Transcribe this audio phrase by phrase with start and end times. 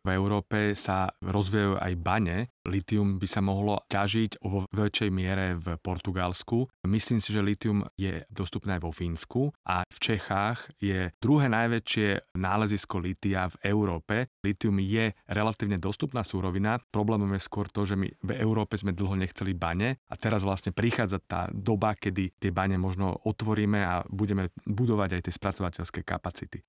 [0.00, 2.36] v Európe sa rozvíjajú aj bane.
[2.68, 6.68] Litium by sa mohlo ťažiť vo väčšej miere v Portugalsku.
[6.88, 12.36] Myslím si, že litium je dostupné aj vo Fínsku a v Čechách je druhé najväčšie
[12.36, 14.28] nálezisko litia v Európe.
[14.44, 16.80] Litium je relatívne dostupná súrovina.
[16.92, 20.72] Problémom je skôr to, že my v Európe sme dlho nechceli bane a teraz vlastne
[20.72, 26.60] prichádza tá doba, kedy tie bane možno otvoríme a budeme budovať aj tie spracovateľské kapacity.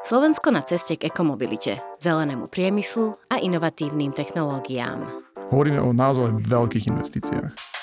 [0.00, 5.04] Slovensko na ceste k ekomobilite, zelenému priemyslu a inovatívnym technológiám.
[5.52, 7.79] Hovoríme o naozaj veľkých investíciách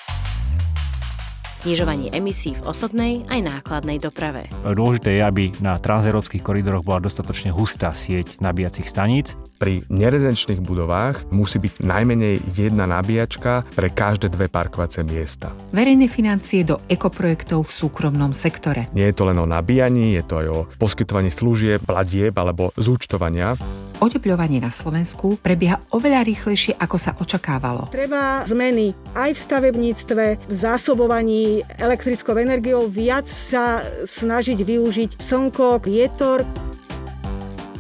[1.68, 4.48] znižovaní emisí v osobnej aj nákladnej doprave.
[4.64, 9.36] Dôležité je, aby na transeurópskych koridoroch bola dostatočne hustá sieť nabíjacích staníc.
[9.60, 15.52] Pri nerezidenčných budovách musí byť najmenej jedna nabíjačka pre každé dve parkovacie miesta.
[15.76, 18.88] Verejné financie do ekoprojektov v súkromnom sektore.
[18.96, 23.60] Nie je to len o nabíjaní, je to aj o poskytovaní služieb, platieb alebo zúčtovania.
[23.98, 27.90] Otepľovanie na Slovensku prebieha oveľa rýchlejšie, ako sa očakávalo.
[27.90, 36.46] Treba zmeny aj v stavebníctve, v zásobovaní elektrickou energiou, viac sa snažiť využiť slnko, vietor.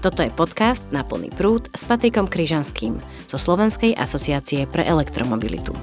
[0.01, 2.97] Toto je podcast na plný prúd s Patrikom Kryžanským
[3.29, 5.77] zo Slovenskej asociácie pre elektromobilitu.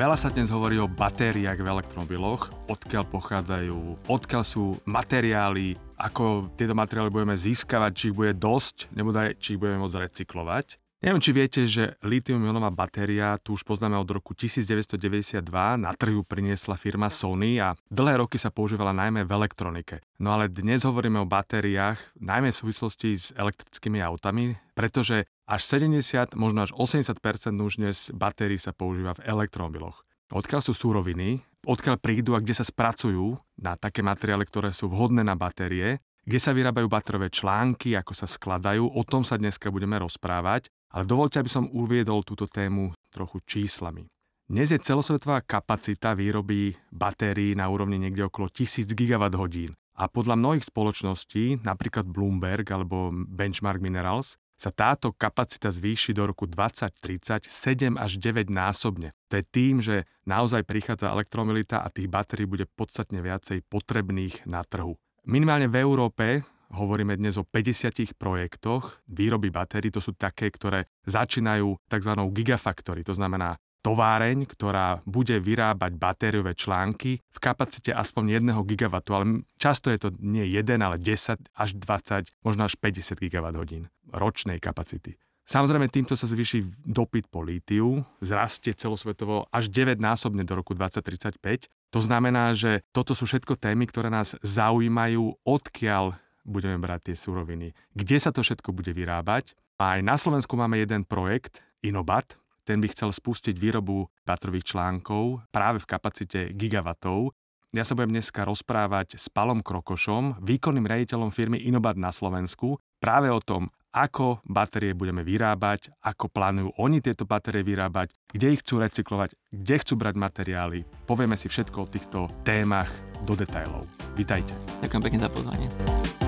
[0.00, 6.72] Veľa sa dnes hovorí o batériách v elektromobiloch, odkiaľ pochádzajú, odkiaľ sú materiály, ako tieto
[6.72, 10.80] materiály budeme získavať, či ich bude dosť, nebo či ich budeme môcť recyklovať.
[11.04, 15.44] Neviem, či viete, že litium-ionová batéria, tu už poznáme od roku 1992,
[15.76, 20.00] na trhu priniesla firma Sony a dlhé roky sa používala najmä v elektronike.
[20.16, 26.38] No ale dnes hovoríme o batériách, najmä v súvislosti s elektrickými autami, pretože až 70,
[26.38, 27.18] možno až 80
[27.58, 30.06] už dnes batérií sa používa v elektromobiloch.
[30.30, 35.26] Odkiaľ sú súroviny, odkiaľ prídu a kde sa spracujú na také materiály, ktoré sú vhodné
[35.26, 39.98] na batérie, kde sa vyrábajú batérové články, ako sa skladajú, o tom sa dneska budeme
[39.98, 44.06] rozprávať, ale dovolte, aby som uviedol túto tému trochu číslami.
[44.46, 49.74] Dnes je celosvetová kapacita výroby batérií na úrovni niekde okolo 1000 GWh.
[49.98, 56.44] A podľa mnohých spoločností, napríklad Bloomberg alebo Benchmark Minerals, sa táto kapacita zvýši do roku
[56.44, 59.16] 2030 7 až 9 násobne.
[59.32, 64.60] To je tým, že naozaj prichádza elektromobilita a tých batérií bude podstatne viacej potrebných na
[64.60, 65.00] trhu.
[65.24, 66.44] Minimálne v Európe
[66.76, 69.88] hovoríme dnes o 50 projektoch výroby batérií.
[69.96, 72.12] To sú také, ktoré začínajú tzv.
[72.36, 79.24] gigafactory, to znamená továreň, ktorá bude vyrábať batériové články v kapacite aspoň 1 GW, ale
[79.56, 85.16] často je to nie 1, ale 10 až 20, možno až 50 GWh ročnej kapacity.
[85.50, 91.66] Samozrejme, týmto sa zvýši dopyt po lítiu, zrastie celosvetovo až 9 násobne do roku 2035.
[91.90, 96.14] To znamená, že toto sú všetko témy, ktoré nás zaujímajú, odkiaľ
[96.46, 99.58] budeme brať tie suroviny, kde sa to všetko bude vyrábať.
[99.82, 105.44] A aj na Slovensku máme jeden projekt, Inobat, ten by chcel spustiť výrobu batrových článkov
[105.50, 107.32] práve v kapacite gigawatov.
[107.70, 113.30] Ja sa budem dneska rozprávať s Palom Krokošom, výkonným rejiteľom firmy Inobat na Slovensku, práve
[113.30, 118.82] o tom, ako batérie budeme vyrábať, ako plánujú oni tieto batérie vyrábať, kde ich chcú
[118.82, 120.78] recyklovať, kde chcú brať materiály.
[121.06, 122.90] Povieme si všetko o týchto témach
[123.26, 123.86] do detajlov.
[124.14, 124.54] Vítajte.
[124.82, 126.19] Ďakujem pekne za pozvanie.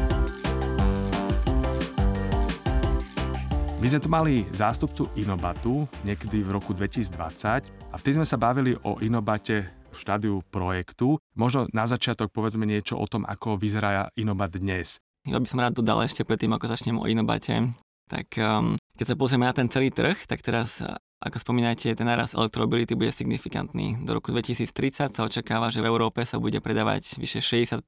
[3.83, 8.79] My sme tu mali zástupcu Inobatu niekedy v roku 2020 a vtedy sme sa bavili
[8.87, 11.19] o Inobate v štádiu projektu.
[11.35, 15.03] Možno na začiatok povedzme niečo o tom, ako vyzerá Inobat dnes.
[15.27, 17.75] Ja by som rád dodal ešte predtým, ako začnem o Inobate,
[18.07, 20.85] tak um, keď sa pozrieme na ten celý trh, tak teraz
[21.23, 24.03] ako spomínate, ten náraz elektromobility bude signifikantný.
[24.03, 27.87] Do roku 2030 sa očakáva, že v Európe sa bude predávať vyše 60%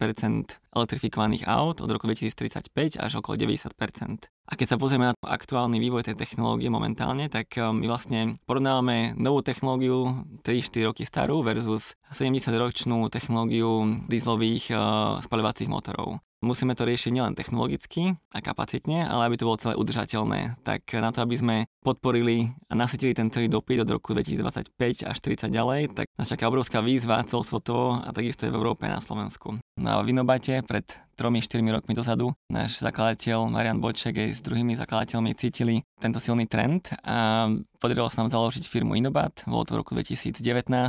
[0.70, 4.30] elektrifikovaných aut, od roku 2035 až okolo 90%.
[4.30, 9.18] A keď sa pozrieme na aktuálny vývoj tej technológie momentálne, tak um, my vlastne porovnávame
[9.18, 14.78] novú technológiu 3-4 roky starú versus 70-ročnú technológiu dieselových uh,
[15.24, 16.22] spaľovacích motorov.
[16.44, 20.60] Musíme to riešiť nielen technologicky a kapacitne, ale aby to bolo celé udržateľné.
[20.60, 25.16] Tak na to, aby sme podporili a nasytili ten celý dopyt od roku 2025 až
[25.24, 29.02] 30 ďalej, tak nás čaká obrovská výzva celosvetovo a takisto aj v Európe a na
[29.02, 29.56] Slovensku.
[29.80, 30.84] No a v Inobate pred
[31.14, 36.92] 3-4 rokmi dozadu náš zakladateľ Marian Boček aj s druhými zakladateľmi cítili tento silný trend
[37.06, 40.36] a podarilo sa nám založiť firmu Inobat, bolo to v roku 2019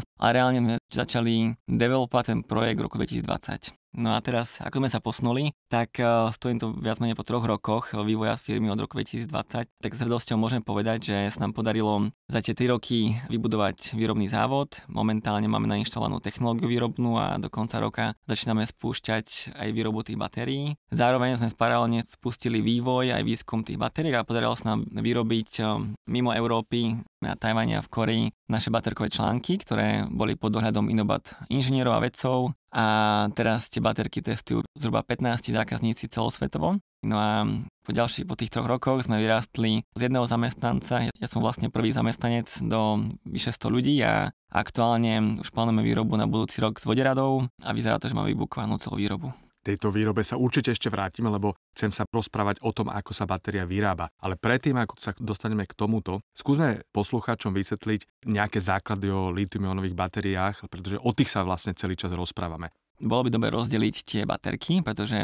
[0.03, 3.85] a reálne sme začali developovať ten projekt v roku 2020.
[3.95, 7.47] No a teraz, ako sme sa posnuli, tak uh, stojím tu viac menej po troch
[7.47, 12.11] rokoch vývoja firmy od roku 2020, tak s radosťou môžem povedať, že sa nám podarilo
[12.27, 14.83] za tie 3 roky vybudovať výrobný závod.
[14.91, 20.23] Momentálne máme nainštalovanú technológiu výrobnú a do konca roka začíname spúšťať aj výrobu tých tých
[20.23, 20.65] batérií.
[20.87, 25.67] Zároveň sme paralelne spustili vývoj aj výskum tých batérií a podarilo sa nám vyrobiť eh,
[26.07, 31.35] mimo Európy na Tajvane a v Koreji naše baterkové články, ktoré boli pod dohľadom Inobat
[31.51, 32.85] inžinierov a vedcov a
[33.31, 36.79] teraz tie baterky testujú zhruba 15 zákazníci celosvetovo.
[37.05, 37.47] No a
[37.85, 41.07] po ďalších, po tých troch rokoch sme vyrástli z jedného zamestnanca.
[41.07, 46.25] Ja som vlastne prvý zamestnanec do vyše 100 ľudí a aktuálne už plánujeme výrobu na
[46.25, 49.31] budúci rok s voderadou a vyzerá to, že máme vybukovanú celú výrobu
[49.65, 53.65] tejto výrobe sa určite ešte vrátime, lebo chcem sa rozprávať o tom, ako sa batéria
[53.65, 54.13] vyrába.
[54.21, 60.69] Ale predtým, ako sa dostaneme k tomuto, skúsme poslucháčom vysvetliť nejaké základy o litium-ionových batériách,
[60.69, 62.69] pretože o tých sa vlastne celý čas rozprávame.
[63.01, 65.19] Bolo by dobre rozdeliť tie baterky, pretože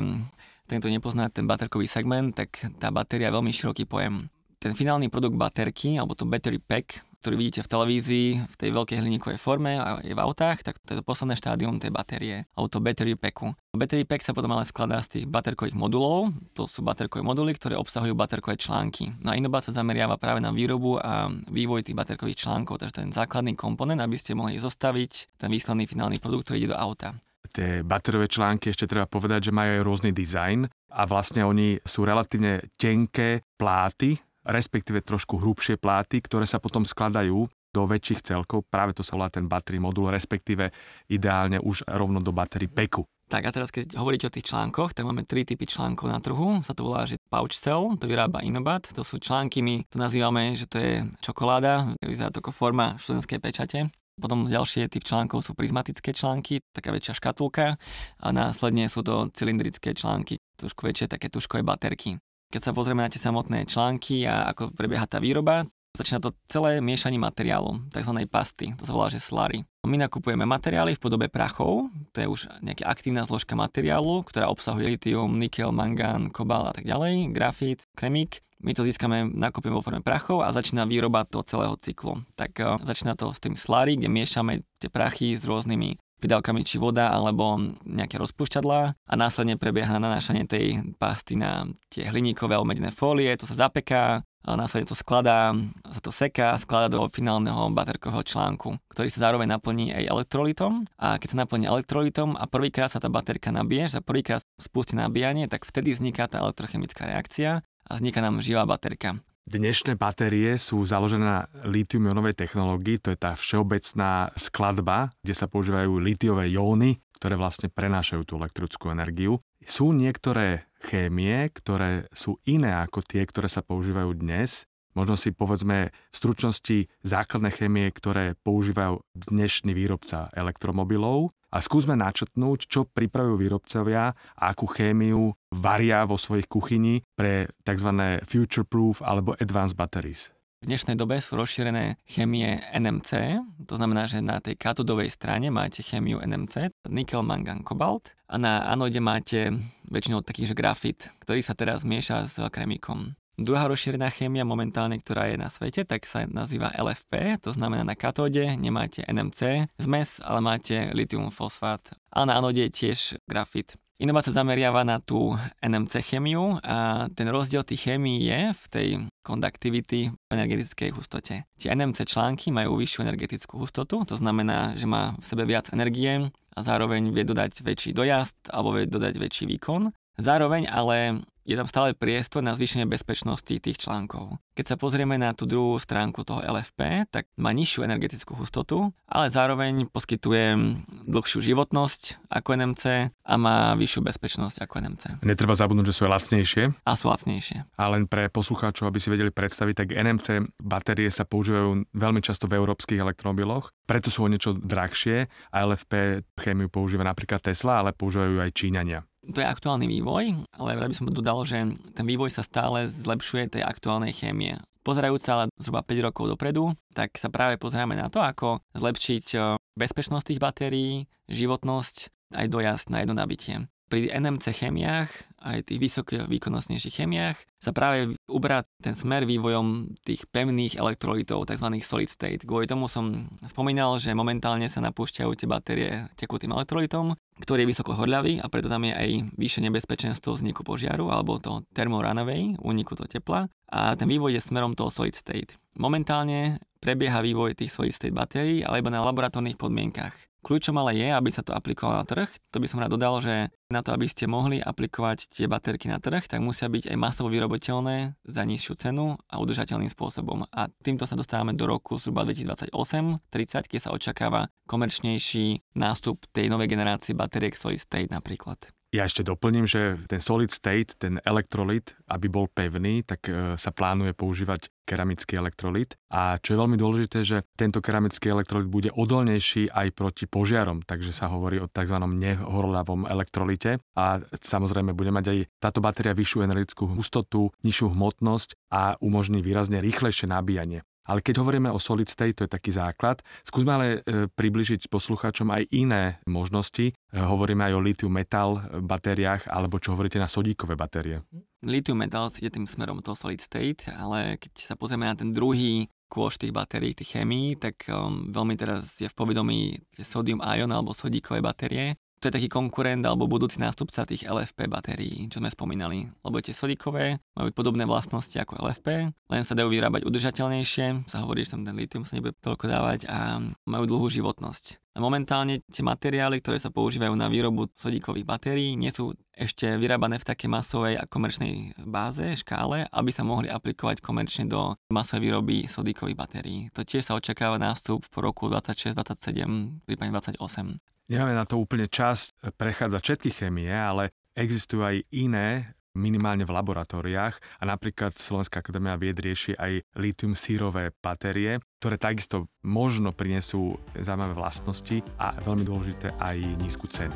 [0.67, 4.27] ten, kto nepozná ten baterkový segment, tak tá batéria je veľmi široký pojem.
[4.59, 8.97] Ten finálny produkt baterky, alebo to battery pack, ktorý vidíte v televízii v tej veľkej
[8.97, 12.67] hliníkovej forme a je v autách, tak to je to posledné štádium tej batérie, alebo
[12.67, 13.53] to battery packu.
[13.77, 17.77] Battery pack sa potom ale skladá z tých baterkových modulov, to sú baterkové moduly, ktoré
[17.77, 19.13] obsahujú baterkové články.
[19.21, 23.13] No a Inobat sa zameriava práve na výrobu a vývoj tých baterkových článkov, takže ten
[23.13, 27.13] základný komponent, aby ste mohli zostaviť ten výsledný finálny produkt, ktorý ide do auta
[27.51, 32.07] tie baterové články ešte treba povedať, že majú aj rôzny dizajn a vlastne oni sú
[32.07, 34.15] relatívne tenké pláty,
[34.45, 38.67] respektíve trošku hrubšie pláty, ktoré sa potom skladajú do väčších celkov.
[38.67, 40.69] Práve to sa volá ten battery modul, respektíve
[41.07, 43.07] ideálne už rovno do battery peku.
[43.31, 46.59] Tak a teraz keď hovoríte o tých článkoch, tak máme tri typy článkov na trhu.
[46.67, 48.91] Sa to volá, že pouch cell, to vyrába Inobat.
[48.91, 53.39] To sú články, my to nazývame, že to je čokoláda, vyzerá to ako forma študentskej
[53.39, 53.79] pečate.
[54.19, 57.79] Potom ďalšie typ článkov sú prismatické články, taká väčšia škatulka
[58.19, 62.19] a následne sú to cylindrické články, trošku väčšie také tuškové baterky.
[62.51, 65.63] Keď sa pozrieme na tie samotné články a ako prebieha tá výroba,
[65.95, 68.11] začína to celé miešanie materiálu, tzv.
[68.27, 69.63] pasty, to sa volá, že slary.
[69.87, 74.99] My nakupujeme materiály v podobe prachov, to je už nejaká aktívna zložka materiálu, ktorá obsahuje
[74.99, 78.43] litium, nikel, mangán, kobal a tak ďalej, grafit, kremík.
[78.59, 82.19] My to získame, nakupujeme vo forme prachov a začína výroba toho celého cyklu.
[82.35, 86.77] Tak uh, začína to s tým slary, kde miešame tie prachy s rôznymi pridávkami či
[86.77, 93.33] voda alebo nejaké rozpúšťadlá a následne prebieha nanášanie tej pasty na tie hliníkové omedené fólie,
[93.33, 95.53] to sa zapeká, a následne to skladá,
[95.93, 100.89] sa to seká, skladá do finálneho baterkového článku, ktorý sa zároveň naplní aj elektrolitom.
[100.97, 104.97] A keď sa naplní elektrolitom a prvýkrát sa tá baterka nabije, že sa prvýkrát spustí
[104.97, 109.21] nabíjanie, tak vtedy vzniká tá elektrochemická reakcia a vzniká nám živá baterka.
[109.51, 115.99] Dnešné batérie sú založené na litium-ionovej technológii, to je tá všeobecná skladba, kde sa používajú
[115.99, 119.43] litiové jóny, ktoré vlastne prenášajú tú elektrickú energiu.
[119.67, 124.70] Sú niektoré chémie, ktoré sú iné ako tie, ktoré sa používajú dnes.
[124.91, 132.67] Možno si povedzme v stručnosti základné chémie, ktoré používajú dnešný výrobca elektromobilov a skúsme načetnúť,
[132.67, 138.19] čo pripravujú výrobcovia a akú chémiu varia vo svojich kuchyni pre tzv.
[138.23, 140.31] future-proof alebo advanced batteries.
[140.61, 145.81] V dnešnej dobe sú rozšírené chémie NMC, to znamená, že na tej katodovej strane máte
[145.81, 149.57] chémiu NMC, nikel, mangan, kobalt a na anode máte
[149.89, 153.17] väčšinou taký, že grafit, ktorý sa teraz mieša s kremíkom.
[153.41, 157.97] Druhá rozšírená chémia momentálne, ktorá je na svete, tak sa nazýva LFP, to znamená na
[157.97, 161.81] katóde nemáte NMC zmes, ale máte litium fosfát.
[162.13, 163.73] A na anode tiež grafit.
[163.97, 168.89] Inovácia zameriava na tú NMC chemiu a ten rozdiel tých chemií je v tej
[169.25, 171.41] conductivity v energetickej hustote.
[171.57, 176.29] Tie NMC články majú vyššiu energetickú hustotu, to znamená, že má v sebe viac energie
[176.53, 179.89] a zároveň vie dodať väčší dojazd alebo vie dodať väčší výkon.
[180.21, 184.37] Zároveň ale je tam stále priestor na zvýšenie bezpečnosti tých článkov.
[184.53, 189.33] Keď sa pozrieme na tú druhú stránku toho LFP, tak má nižšiu energetickú hustotu, ale
[189.33, 190.59] zároveň poskytuje
[191.07, 195.03] dlhšiu životnosť ako NMC a má vyššiu bezpečnosť ako NMC.
[195.25, 196.63] Netreba zabudnúť, že sú lacnejšie.
[196.85, 197.65] A sú lacnejšie.
[197.79, 200.27] A len pre poslucháčov, aby si vedeli predstaviť, tak NMC
[200.61, 206.23] batérie sa používajú veľmi často v európskych elektromobiloch, preto sú o niečo drahšie a LFP
[206.39, 209.03] chémiu používa napríklad Tesla, ale používajú aj Číňania.
[209.21, 213.63] To je aktuálny vývoj, ale by som dodal, že ten vývoj sa stále zlepšuje tej
[213.63, 214.57] aktuálnej chémie.
[214.81, 219.25] Pozerajúc sa ale zhruba 5 rokov dopredu, tak sa práve pozeráme na to, ako zlepšiť
[219.37, 225.11] eh, bezpečnosť tých batérií, životnosť aj dojazd na jedno nabitie pri NMC chemiách,
[225.43, 225.99] aj tých
[226.31, 231.67] výkonnostnejších chemiách, sa práve uberá ten smer vývojom tých pevných elektrolitov, tzv.
[231.83, 232.47] solid state.
[232.47, 237.91] Kvôli tomu som spomínal, že momentálne sa napúšťajú tie batérie tekutým elektrolitom, ktorý je vysoko
[237.99, 243.11] horľavý a preto tam je aj vyššie nebezpečenstvo vzniku požiaru alebo to thermorunaway, úniku toho
[243.11, 245.59] tepla a ten vývoj je smerom toho solid state.
[245.75, 250.30] Momentálne prebieha vývoj tých solid state batérií, ale na laboratórnych podmienkach.
[250.41, 252.25] Kľúčom ale je, aby sa to aplikovalo na trh.
[252.49, 256.01] To by som rád dodal, že na to, aby ste mohli aplikovať tie baterky na
[256.01, 260.49] trh, tak musia byť aj masovo vyroboteľné za nižšiu cenu a udržateľným spôsobom.
[260.49, 266.73] A týmto sa dostávame do roku zhruba 2028-30, keď sa očakáva komerčnejší nástup tej novej
[266.73, 268.57] generácie bateriek Solid State napríklad.
[268.91, 273.71] Ja ešte doplním, že ten solid state, ten elektrolit, aby bol pevný, tak e, sa
[273.71, 275.95] plánuje používať keramický elektrolit.
[276.11, 281.15] A čo je veľmi dôležité, že tento keramický elektrolit bude odolnejší aj proti požiarom, takže
[281.15, 282.03] sa hovorí o tzv.
[282.03, 283.79] nehorľavom elektrolite.
[283.95, 289.79] A samozrejme bude mať aj táto batéria vyššiu energetickú hustotu, nižšiu hmotnosť a umožní výrazne
[289.79, 290.83] rýchlejšie nabíjanie.
[291.05, 295.49] Ale keď hovoríme o solid state, to je taký základ, skúsme ale e, približiť poslucháčom
[295.49, 296.93] aj iné možnosti.
[296.93, 301.25] E, hovoríme aj o lithium metal batériách, alebo čo hovoríte na sodíkové batérie.
[301.65, 305.89] Lithium metal ide tým smerom toho solid state, ale keď sa pozrieme na ten druhý
[306.11, 310.91] kôž tých batérií, tých chemí, tak um, veľmi teraz je v povedomí sodium ion alebo
[310.91, 316.05] sodíkové batérie to je taký konkurent alebo budúci nástupca tých LFP batérií, čo sme spomínali.
[316.21, 321.41] Lebo tie sodíkové majú podobné vlastnosti ako LFP, len sa dajú vyrábať udržateľnejšie, sa hovorí,
[321.41, 324.77] že tam ten litium sa nebude toľko dávať a majú dlhú životnosť.
[324.91, 330.19] A momentálne tie materiály, ktoré sa používajú na výrobu sodíkových batérií, nie sú ešte vyrábané
[330.19, 335.65] v takej masovej a komerčnej báze, škále, aby sa mohli aplikovať komerčne do masovej výroby
[335.65, 336.59] sodíkových batérií.
[336.75, 340.90] To tiež sa očakáva nástup po roku 26, 27, prípadne 28.
[341.11, 347.35] Nemáme na to úplne čas prechádzať všetky chémie, ale existujú aj iné minimálne v laboratóriách
[347.59, 354.39] a napríklad Slovenská akadémia vied rieši aj litium sírové batérie, ktoré takisto možno prinesú zaujímavé
[354.39, 357.11] vlastnosti a veľmi dôležité aj nízku cenu.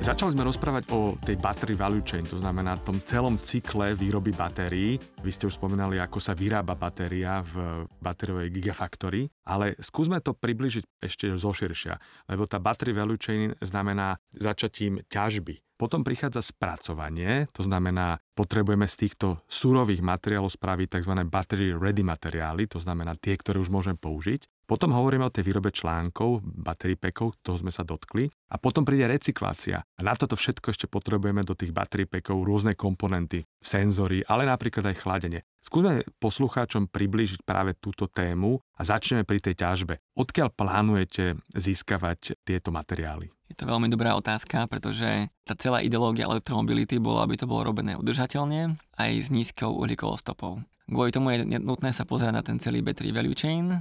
[0.00, 4.96] Začali sme rozprávať o tej battery value chain, to znamená tom celom cykle výroby batérií.
[5.20, 11.04] Vy ste už spomínali, ako sa vyrába batéria v batériovej gigafactory, ale skúsme to približiť
[11.04, 12.00] ešte zoširšia,
[12.32, 15.60] lebo tá battery value chain znamená začatím ťažby.
[15.80, 21.12] Potom prichádza spracovanie, to znamená, potrebujeme z týchto surových materiálov spraviť tzv.
[21.24, 24.44] battery ready materiály, to znamená tie, ktoré už môžem použiť.
[24.70, 28.30] Potom hovoríme o tej výrobe článkov, battery packov, toho sme sa dotkli.
[28.54, 29.82] A potom príde recyklácia.
[29.82, 34.94] A na toto všetko ešte potrebujeme do tých battery packov rôzne komponenty, senzory, ale napríklad
[34.94, 35.42] aj chladenie.
[35.58, 39.98] Skúsme poslucháčom priblížiť práve túto tému a začneme pri tej ťažbe.
[40.14, 43.26] Odkiaľ plánujete získavať tieto materiály?
[43.50, 47.98] Je to veľmi dobrá otázka, pretože tá celá ideológia elektromobility bola, aby to bolo robené
[47.98, 50.62] udržateľne aj s nízkou uhlíkovou stopou.
[50.86, 53.74] Kvôli tomu je nutné sa pozerať na ten celý battery value chain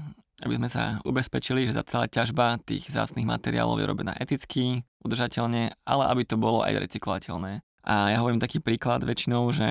[0.44, 5.76] aby sme sa ubezpečili, že tá celá ťažba tých zácných materiálov je robená eticky, udržateľne,
[5.84, 7.64] ale aby to bolo aj recyklovateľné.
[7.84, 9.68] A ja hovorím taký príklad väčšinou, že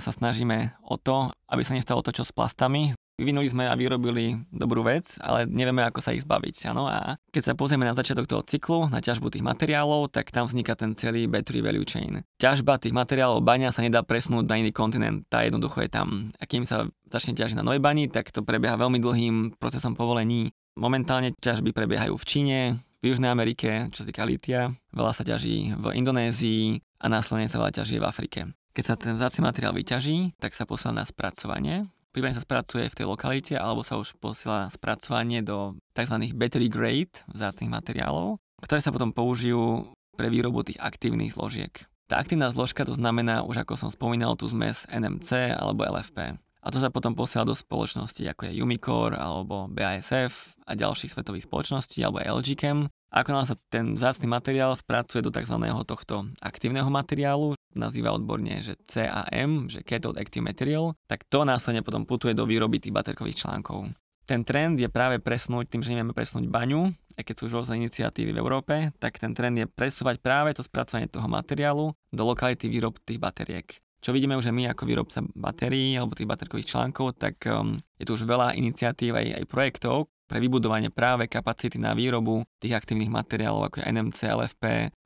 [0.00, 2.96] sa snažíme o to, aby sa nestalo to, čo s plastami.
[3.20, 6.72] Vyvinuli sme a vyrobili dobrú vec, ale nevieme, ako sa ich zbaviť.
[6.72, 6.88] Ano?
[6.88, 10.72] A keď sa pozrieme na začiatok toho cyklu, na ťažbu tých materiálov, tak tam vzniká
[10.72, 12.24] ten celý battery value chain.
[12.40, 16.32] Ťažba tých materiálov baňa sa nedá presnúť na iný kontinent, tá jednoducho je tam.
[16.40, 20.48] A kým sa začne ťažiť na Novej bani, tak to prebieha veľmi dlhým procesom povolení.
[20.80, 22.58] Momentálne ťažby prebiehajú v Číne,
[23.04, 27.60] v Južnej Amerike, čo sa týka litia, veľa sa ťaží v Indonézii a následne sa
[27.60, 28.40] veľa ťaží v Afrike.
[28.72, 32.96] Keď sa ten vzácny materiál vyťaží, tak sa posiela na spracovanie prípadne sa spracuje v
[32.96, 36.30] tej lokalite, alebo sa už posiela spracovanie do tzv.
[36.36, 41.72] battery grade vzácných materiálov, ktoré sa potom použijú pre výrobu tých aktívnych zložiek.
[42.06, 46.36] Tá aktívna zložka to znamená, už ako som spomínal, tú zmes NMC alebo LFP.
[46.62, 51.50] A to sa potom posiela do spoločností ako je Umicore alebo BASF a ďalších svetových
[51.50, 52.86] spoločností alebo LG Chem.
[53.10, 55.58] Ako nám sa ten zácný materiál spracuje do tzv.
[55.84, 62.06] tohto aktívneho materiálu, nazýva odborne, že CAM, že Cathode Active Material, tak to následne potom
[62.08, 63.92] putuje do výroby tých baterkových článkov.
[64.22, 67.82] Ten trend je práve presnúť, tým, že nevieme presnúť baňu, aj keď sú už rôzne
[67.82, 72.70] iniciatívy v Európe, tak ten trend je presúvať práve to spracovanie toho materiálu do lokality
[72.70, 73.82] výrob tých bateriek.
[74.02, 78.18] Čo vidíme už my ako výrobca batérií alebo tých baterkových článkov, tak um, je tu
[78.18, 83.70] už veľa iniciatív aj, aj projektov pre vybudovanie práve kapacity na výrobu tých aktívnych materiálov
[83.70, 84.64] ako je NMC, LFP,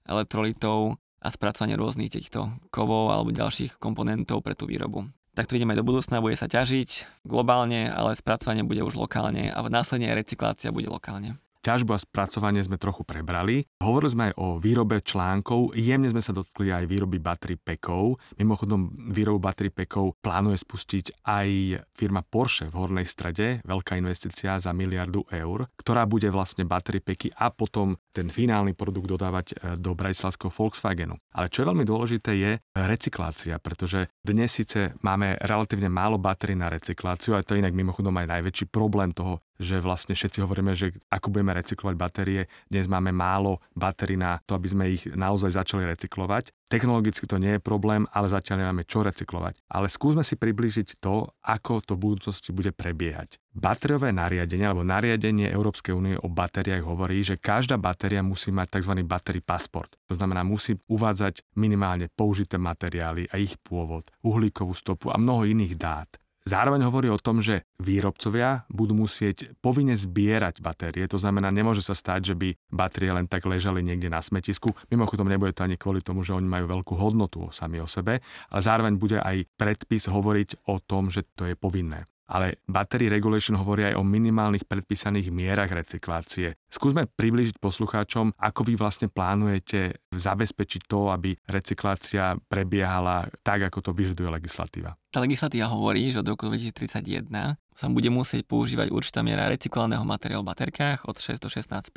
[0.09, 0.97] elektrolitov
[1.27, 5.11] a spracovanie rôznych týchto kovov alebo ďalších komponentov pre tú výrobu.
[5.35, 9.51] Tak to vidíme aj do budúcna, bude sa ťažiť globálne, ale spracovanie bude už lokálne
[9.51, 11.37] a následne aj recyklácia bude lokálne.
[11.67, 13.67] Ťažbu a spracovanie sme trochu prebrali.
[13.83, 18.23] Hovorili sme aj o výrobe článkov, jemne sme sa dotkli aj výroby battery packov.
[18.39, 21.49] Mimochodom, výrobu battery packov plánuje spustiť aj
[21.91, 27.35] firma Porsche v Hornej strede, veľká investícia za miliardu eur, ktorá bude vlastne battery packy
[27.35, 31.19] a potom ten finálny produkt dodávať e, do Bratislavského Volkswagenu.
[31.35, 36.71] Ale čo je veľmi dôležité je recyklácia, pretože dnes síce máme relatívne málo batérií na
[36.71, 40.93] recykláciu, a to je inak mimochodom aj najväčší problém toho že vlastne všetci hovoríme, že
[41.09, 42.43] ako budeme recyklovať batérie.
[42.69, 46.53] Dnes máme málo batérií na to, aby sme ich naozaj začali recyklovať.
[46.67, 49.63] Technologicky to nie je problém, ale zatiaľ nemáme čo recyklovať.
[49.71, 53.39] Ale skúsme si približiť to, ako to v budúcnosti bude prebiehať.
[53.57, 59.01] Batériové nariadenie alebo nariadenie Európskej únie o batériách hovorí, že každá batéria musí mať tzv.
[59.07, 59.95] battery pasport.
[60.11, 65.79] To znamená, musí uvádzať minimálne použité materiály a ich pôvod, uhlíkovú stopu a mnoho iných
[65.79, 66.11] dát.
[66.47, 71.03] Zároveň hovorí o tom, že výrobcovia budú musieť povinne zbierať batérie.
[71.11, 74.71] To znamená, nemôže sa stať, že by batérie len tak ležali niekde na smetisku.
[74.87, 78.61] Mimochodom, nebude to ani kvôli tomu, že oni majú veľkú hodnotu sami o sebe, ale
[78.63, 83.87] zároveň bude aj predpis hovoriť o tom, že to je povinné ale Battery Regulation hovorí
[83.87, 86.59] aj o minimálnych predpísaných mierach recyklácie.
[86.77, 93.91] Skúsme približiť poslucháčom, ako vy vlastne plánujete zabezpečiť to, aby recyklácia prebiehala tak, ako to
[93.97, 94.93] vyžaduje legislatíva.
[95.09, 97.33] Tá legislatíva hovorí, že od roku 2031
[97.77, 101.89] sa bude musieť používať určitá miera recyklovaného materiálu v baterkách od 6 do 16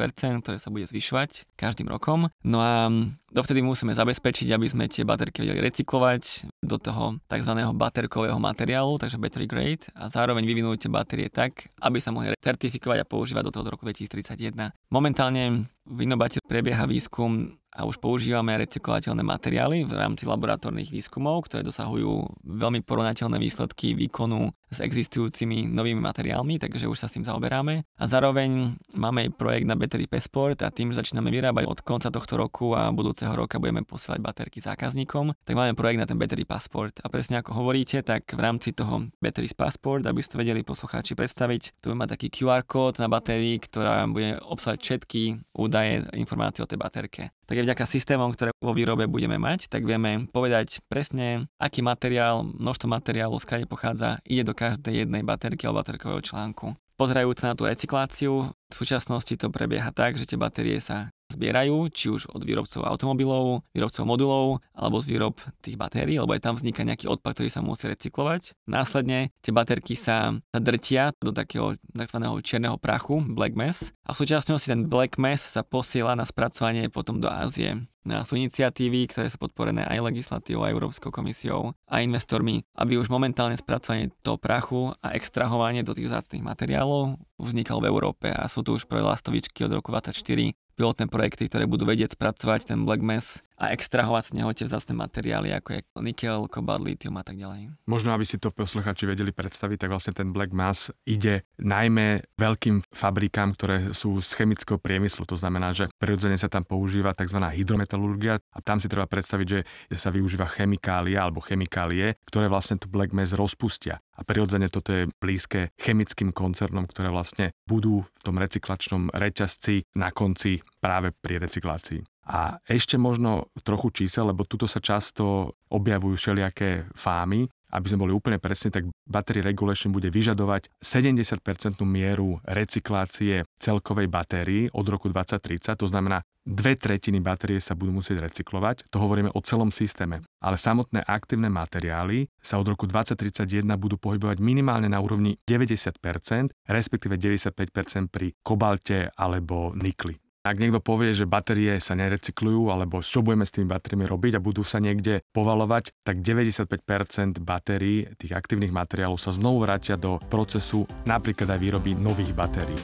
[0.43, 2.27] ktoré sa bude zvyšovať každým rokom.
[2.43, 2.91] No a
[3.31, 7.53] dovtedy musíme zabezpečiť, aby sme tie baterky vedeli recyklovať do toho tzv.
[7.75, 13.03] baterkového materiálu, takže battery grade, a zároveň vyvinúť tie batérie tak, aby sa mohli certifikovať
[13.03, 14.68] a používať do toho do roku 2031.
[14.89, 21.63] Momentálne v Inobate prebieha výskum a už používame recyklovateľné materiály v rámci laboratórnych výskumov, ktoré
[21.63, 27.87] dosahujú veľmi porovnateľné výsledky výkonu s existujúcimi novými materiálmi, takže už sa s tým zaoberáme.
[27.97, 32.11] A zároveň máme aj projekt na Battery Passport a tým, že začíname vyrábať od konca
[32.11, 36.45] tohto roku a budúceho roka budeme posielať baterky zákazníkom, tak máme projekt na ten Battery
[36.45, 37.01] Passport.
[37.01, 41.81] A presne ako hovoríte, tak v rámci toho Battery Passport, aby ste vedeli poslucháči predstaviť,
[41.81, 45.21] tu mať taký QR kód na batérii, ktorá bude obsahovať všetky
[45.57, 45.78] údaje,
[46.15, 47.29] informácie o tej baterke.
[47.45, 52.43] Tak je vďaka systémom, ktoré vo výrobe budeme mať, tak vieme povedať presne, aký materiál,
[52.43, 56.75] množstvo materiálu, z pochádza, ide do každej jednej baterky alebo baterkového článku.
[56.99, 62.09] Pozerajúc na tú recykláciu, v súčasnosti to prebieha tak, že tie batérie sa zbierajú, či
[62.09, 66.81] už od výrobcov automobilov, výrobcov modulov, alebo z výrob tých batérií, lebo aj tam vzniká
[66.81, 68.57] nejaký odpad, ktorý sa musí recyklovať.
[68.65, 72.17] Následne tie baterky sa drtia do takého tzv.
[72.41, 77.21] čierneho prachu, black mass, a v súčasnosti ten black mass sa posiela na spracovanie potom
[77.21, 77.77] do Ázie.
[78.01, 83.13] No sú iniciatívy, ktoré sú podporené aj legislatívou, aj Európskou komisiou a investormi, aby už
[83.13, 88.65] momentálne spracovanie toho prachu a extrahovanie do tých zácných materiálov vznikalo v Európe a sú
[88.65, 93.03] tu už prvé lastovičky od roku 2024 pilotné projekty, ktoré budú vedieť spracovať ten black
[93.03, 97.35] mass a extrahovať z neho tie vzácne materiály, ako je nikel, kobalt, litium a tak
[97.35, 97.75] ďalej.
[97.85, 102.87] Možno, aby si to posluchači vedeli predstaviť, tak vlastne ten black mass ide najmä veľkým
[102.87, 105.27] fabrikám, ktoré sú z chemického priemyslu.
[105.27, 107.35] To znamená, že prirodzene sa tam používa tzv.
[107.35, 109.59] hydrometalurgia a tam si treba predstaviť, že
[109.99, 113.99] sa využíva chemikália alebo chemikálie, ktoré vlastne tu black mass rozpustia.
[114.15, 120.11] A prirodzene toto je blízke chemickým koncernom, ktoré vlastne budú v tom recyklačnom reťazci na
[120.11, 122.18] konci práve pri recyklácii.
[122.29, 128.13] A ešte možno trochu čísel, lebo tuto sa často objavujú všelijaké fámy, aby sme boli
[128.13, 131.41] úplne presne, tak Battery Regulation bude vyžadovať 70%
[131.85, 138.25] mieru recyklácie celkovej batérii od roku 2030, to znamená dve tretiny batérie sa budú musieť
[138.25, 140.25] recyklovať, to hovoríme o celom systéme.
[140.41, 147.21] Ale samotné aktívne materiály sa od roku 2031 budú pohybovať minimálne na úrovni 90%, respektíve
[147.21, 150.17] 95% pri kobalte alebo nikli.
[150.49, 154.41] Ak niekto povie, že batérie sa nerecyklujú, alebo čo budeme s tými batériami robiť a
[154.41, 160.89] budú sa niekde povalovať, tak 95% batérií, tých aktívnych materiálov sa znovu vrátia do procesu
[161.05, 162.81] napríklad aj výroby nových batérií.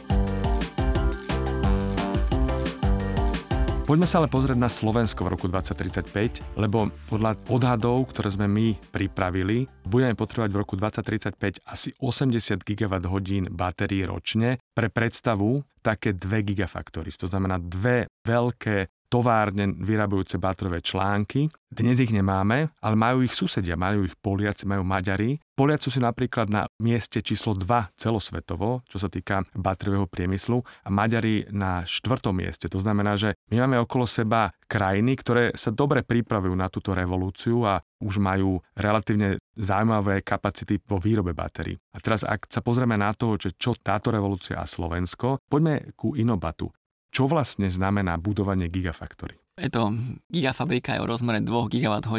[3.86, 8.74] Poďme sa ale pozrieť na Slovensko v roku 2035, lebo podľa odhadov, ktoré sme my
[8.90, 14.58] pripravili, budeme potrebovať v roku 2035 asi 80 GWh batérií ročne.
[14.76, 21.48] Pre predstavu, také 2 gigafactories, to znamená dve veľké továrne vyrábajúce batrové články.
[21.76, 25.36] Dnes ich nemáme, ale majú ich susedia, majú ich Poliaci, majú Maďari.
[25.56, 31.52] Poliaci sú napríklad na mieste číslo 2 celosvetovo, čo sa týka batrového priemyslu a Maďari
[31.52, 32.72] na štvrtom mieste.
[32.72, 37.68] To znamená, že my máme okolo seba krajiny, ktoré sa dobre pripravujú na túto revolúciu
[37.68, 41.76] a už majú relatívne zaujímavé kapacity vo výrobe batérií.
[41.96, 46.72] A teraz, ak sa pozrieme na to, čo táto revolúcia a Slovensko, poďme ku Inobatu.
[47.16, 49.40] Čo vlastne znamená budovanie Gigafactory?
[49.56, 49.96] Je to
[50.28, 52.12] gigafabrika je o rozmere 2 GWh.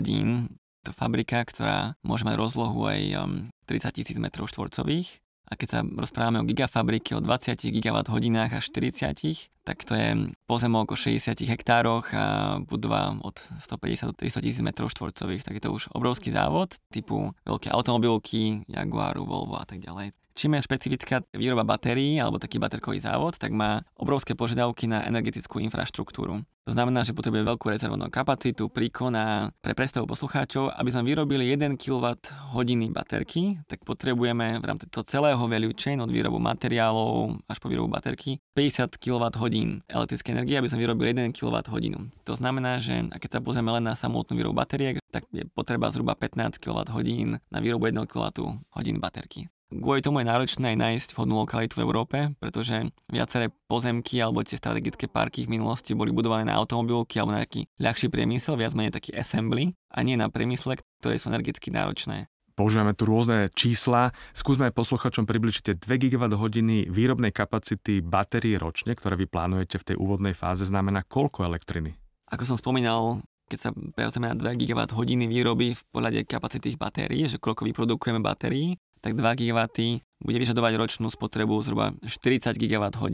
[0.88, 3.28] To fabrika, ktorá môže mať rozlohu aj
[3.68, 5.20] 30 000 m štvorcových.
[5.46, 10.88] A keď sa rozprávame o gigafabrike o 20 GWh až 40, tak to je pozemok
[10.88, 15.44] o 60 hektároch a budova od 150 do 300 tisíc m štvorcových.
[15.44, 20.16] Tak je to už obrovský závod typu veľké automobilky, Jaguaru, Volvo a tak ďalej.
[20.36, 25.58] Čím je špecifická výroba batérií alebo taký baterkový závod, tak má obrovské požiadavky na energetickú
[25.64, 26.44] infraštruktúru.
[26.66, 29.14] To znamená, že potrebuje veľkú rezervnú kapacitu, príkon
[29.62, 32.18] pre predstavu poslucháčov, aby sme vyrobili 1 kWh
[32.90, 37.86] baterky, tak potrebujeme v rámci toho celého value chain od výrobu materiálov až po výrobu
[37.86, 41.94] baterky 50 kWh elektrickej energie, aby sme vyrobili 1 kWh.
[42.26, 45.86] To znamená, že a keď sa pozrieme len na samotnú výrobu batériek, tak je potreba
[45.94, 49.46] zhruba 15 kWh na výrobu 1 kWh baterky.
[49.66, 54.54] Kvôli tomu je náročné aj nájsť vhodnú lokalitu v Európe, pretože viaceré pozemky alebo tie
[54.54, 58.94] strategické parky v minulosti boli budované na automobilky alebo na nejaký ľahší priemysel, viac menej
[58.94, 62.30] taký assembly a nie na priemysle, ktoré sú energeticky náročné.
[62.54, 64.14] Používame tu rôzne čísla.
[64.32, 66.46] Skúsme posluchačom približiť tie 2 GWh
[66.88, 71.98] výrobnej kapacity batérií ročne, ktoré vy plánujete v tej úvodnej fáze, znamená koľko elektriny?
[72.30, 74.94] Ako som spomínal, keď sa prejavíme na 2 GWh
[75.26, 79.60] výroby v pohľade kapacity tých batérií, že koľko vyprodukujeme batérií, tak 2 GW
[80.18, 83.06] bude vyžadovať ročnú spotrebu zhruba 40 GWh.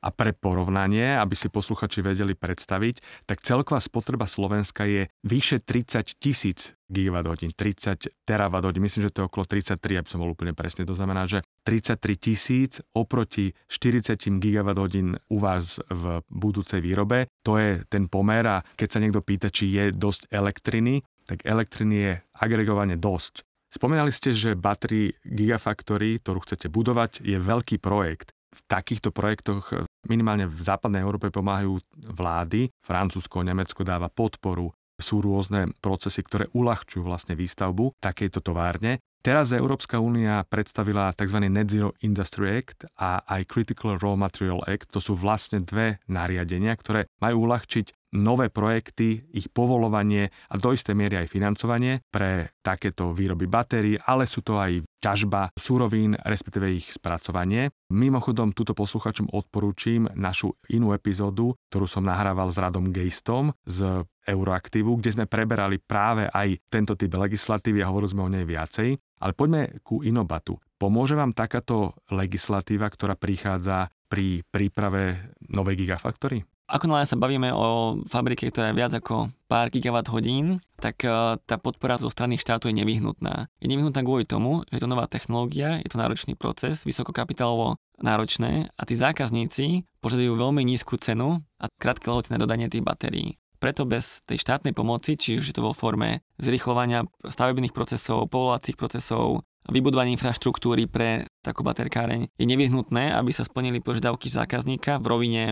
[0.00, 6.16] A pre porovnanie, aby si posluchači vedeli predstaviť, tak celková spotreba Slovenska je vyše 30
[6.16, 10.88] tisíc GWh, 30 TWh, myslím, že to je okolo 33, aby som bol úplne presný.
[10.88, 17.84] To znamená, že 33 tisíc oproti 40 GWh u vás v budúcej výrobe, to je
[17.92, 22.96] ten pomer a keď sa niekto pýta, či je dosť elektriny, tak elektriny je agregovane
[22.96, 23.44] dosť.
[23.70, 28.34] Spomínali ste, že Battery Gigafactory, ktorú chcete budovať, je veľký projekt.
[28.50, 32.74] V takýchto projektoch minimálne v západnej Európe pomáhajú vlády.
[32.82, 34.74] Francúzsko, Nemecko dáva podporu.
[34.98, 38.98] Sú rôzne procesy, ktoré uľahčujú vlastne výstavbu takejto továrne.
[39.20, 41.44] Teraz Európska únia predstavila tzv.
[41.44, 44.88] Net Zero Industry Act a aj Critical Raw Material Act.
[44.96, 50.96] To sú vlastne dve nariadenia, ktoré majú uľahčiť nové projekty, ich povolovanie a do istej
[50.96, 56.88] miery aj financovanie pre takéto výroby batérií, ale sú to aj ťažba súrovín, respektíve ich
[56.88, 57.70] spracovanie.
[57.92, 64.96] Mimochodom, túto posluchačom odporúčim našu inú epizódu, ktorú som nahrával s Radom Gejstom z Euroaktivu,
[64.98, 68.96] kde sme preberali práve aj tento typ legislatívy a hovorili sme o nej viacej.
[69.20, 70.56] Ale poďme ku Inobatu.
[70.80, 76.42] Pomôže vám takáto legislatíva, ktorá prichádza pri príprave novej gigafactory?
[76.70, 81.10] Ako náhle sa bavíme o fabrike, ktorá je viac ako pár gigawatt hodín, tak e,
[81.42, 83.50] tá podpora zo strany štátu je nevyhnutná.
[83.58, 88.70] Je nevyhnutná kvôli tomu, že je to nová technológia, je to náročný proces, vysokokapitálovo náročné
[88.78, 93.34] a tí zákazníci požadujú veľmi nízku cenu a krátke lehoty na dodanie tých batérií.
[93.60, 98.80] Preto bez tej štátnej pomoci, či už je to vo forme zrychlovania stavebných procesov, povolacích
[98.80, 105.42] procesov, vybudovanie infraštruktúry pre takú baterkáreň je nevyhnutné, aby sa splnili požiadavky zákazníka v rovine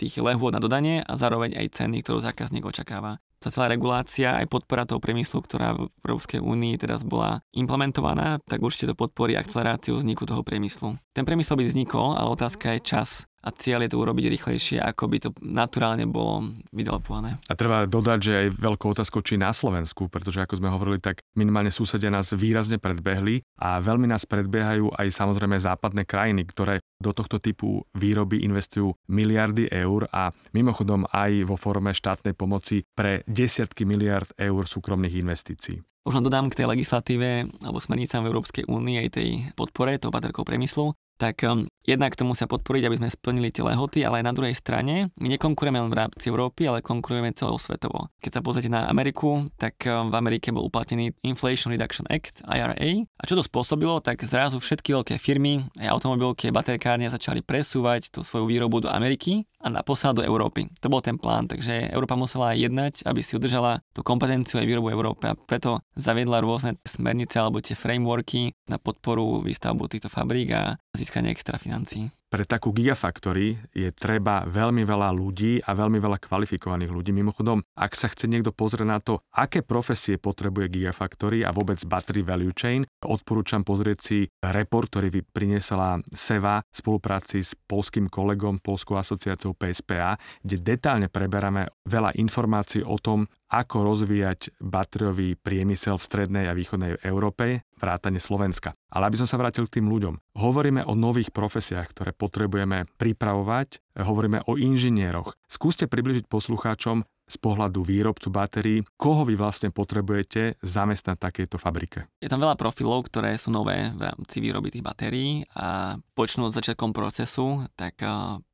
[0.00, 4.50] tých lehôd na dodanie a zároveň aj ceny, ktorú zákazník očakáva tá celá regulácia aj
[4.50, 9.94] podpora toho priemyslu, ktorá v Európskej únii teraz bola implementovaná, tak určite to podporí akceleráciu
[9.94, 10.98] vzniku toho priemyslu.
[11.14, 15.04] Ten priemysel by vznikol, ale otázka je čas a cieľ je to urobiť rýchlejšie, ako
[15.06, 17.38] by to naturálne bolo vydelepované.
[17.46, 21.22] A treba dodať, že aj veľkou otázkou, či na Slovensku, pretože ako sme hovorili, tak
[21.38, 27.14] minimálne susedia nás výrazne predbehli a veľmi nás predbiehajú aj samozrejme západné krajiny, ktoré do
[27.14, 33.86] tohto typu výroby investujú miliardy eur a mimochodom aj vo forme štátnej pomoci pre desiatky
[33.86, 35.78] miliard eur súkromných investícií.
[36.08, 40.48] Možno dodám k tej legislatíve alebo smernicám v Európskej únii aj tej podpore toho baterkového
[40.48, 44.36] priemyslu, tak um, jednak to musia podporiť, aby sme splnili tie lehoty, ale aj na
[44.36, 48.14] druhej strane my nekonkurujeme len v rámci Európy, ale konkurujeme celosvetovo.
[48.22, 53.04] Keď sa pozrite na Ameriku, tak um, v Amerike bol uplatnený Inflation Reduction Act, IRA.
[53.18, 58.22] A čo to spôsobilo, tak zrazu všetky veľké firmy, aj automobilky, baterkárne začali presúvať tú
[58.22, 60.70] svoju výrobu do Ameriky a na posad do Európy.
[60.78, 64.94] To bol ten plán, takže Európa musela jednať, aby si udržala tú kompetenciu aj výrobu
[64.94, 70.78] Európy a preto zaviedla rôzne smernice alebo tie frameworky na podporu výstavbu týchto fabrík a
[70.98, 72.10] získanie extra financií.
[72.28, 77.08] Pre takú gigafactory je treba veľmi veľa ľudí a veľmi veľa kvalifikovaných ľudí.
[77.16, 82.20] Mimochodom, ak sa chce niekto pozrieť na to, aké profesie potrebuje gigafactory a vôbec battery
[82.20, 89.00] value chain, odporúčam pozrieť si report, ktorý priniesla SEVA v spolupráci s polským kolegom, Polskou
[89.00, 96.44] asociáciou PSPA, kde detálne preberáme veľa informácií o tom, ako rozvíjať batériový priemysel v strednej
[96.52, 98.76] a východnej Európe, vrátane Slovenska.
[98.92, 100.36] Ale aby som sa vrátil k tým ľuďom.
[100.36, 105.38] Hovoríme o nových profesiách, ktoré potrebujeme pripravovať, hovoríme o inžinieroch.
[105.46, 112.08] Skúste približiť poslucháčom, z pohľadu výrobcu batérií, koho vy vlastne potrebujete zamestnať v takejto fabrike?
[112.24, 116.56] Je tam veľa profilov, ktoré sú nové v rámci výroby tých batérií a počnú od
[116.56, 118.00] začiatkom procesu, tak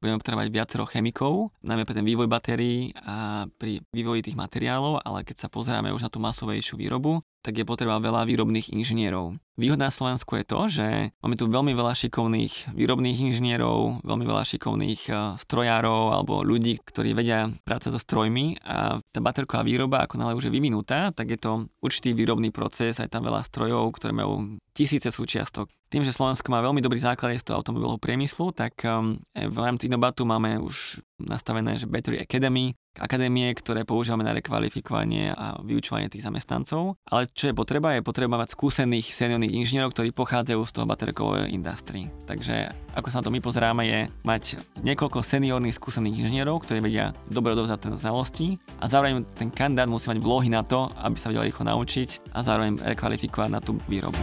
[0.02, 5.22] budeme potrebovať viacero chemikov, najmä pre ten vývoj batérií a pri vývoji tých materiálov, ale
[5.22, 9.36] keď sa pozrieme už na tú masovejšiu výrobu, tak je potreba veľa výrobných inžinierov.
[9.54, 10.86] Výhoda Slovensku je to, že
[11.20, 17.12] máme tu veľmi veľa šikovných výrobných inžinierov, veľmi veľa šikovných eh, strojárov alebo ľudí, ktorí
[17.12, 21.38] vedia práce so strojmi a tá baterková výroba, ako nále už je vyvinutá, tak je
[21.38, 25.70] to určitý výrobný proces, aj tam veľa strojov, ktoré majú tisíce súčiastok.
[25.86, 29.86] Tým, že Slovensko má veľmi dobrý základ z toho automobilového priemyslu, tak um, v rámci
[29.86, 36.26] Inobatu máme už nastavené, že Battery Academy, akadémie, ktoré používame na rekvalifikovanie a vyučovanie tých
[36.26, 36.98] zamestnancov.
[37.08, 37.94] Ale čo je potreba?
[37.94, 42.10] Je potreba mať skúsených seniorných inžinierov, ktorí pochádzajú z toho baterkového industry.
[42.28, 47.10] Takže ako sa na to my pozeráme, je mať niekoľko seniorných skúsených inžinierov, ktorí vedia
[47.26, 48.46] dobre odovzdať ten znalosti
[48.78, 52.46] a zároveň ten kandidát musí mať vlohy na to, aby sa vedel rýchlo naučiť a
[52.46, 54.18] zároveň rekvalifikovať na tú výrobu.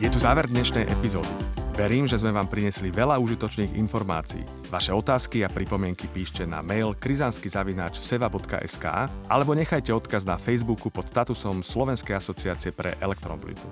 [0.00, 1.59] Je tu záver dnešnej epizódy.
[1.78, 4.42] Verím, že sme vám prinesli veľa užitočných informácií.
[4.68, 8.86] Vaše otázky a pripomienky píšte na mail krizanskyzavináč.seva.sk
[9.30, 13.64] alebo nechajte odkaz na Facebooku pod statusom Slovenskej asociácie pre elektromobilitu.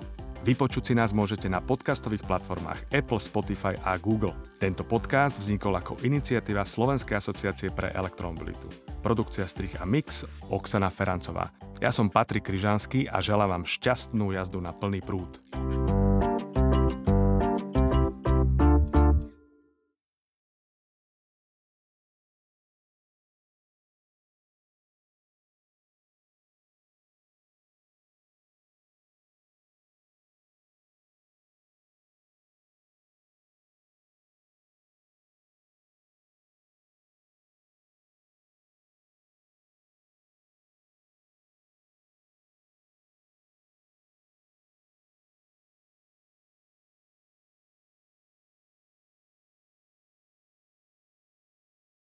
[0.47, 4.33] Vypočuť si nás môžete na podcastových platformách Apple, Spotify a Google.
[4.63, 8.71] Tento podcast vznikol ako iniciatíva Slovenskej asociácie pre elektromobilitu.
[9.03, 11.51] Produkcia strich a mix Oksana Ferancová.
[11.83, 15.43] Ja som Patrik Kryžanský a želám vám šťastnú jazdu na plný prúd.